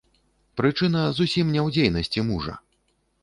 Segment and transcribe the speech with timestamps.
[0.59, 2.57] Прычына зусім не ў дзейнасці мужа.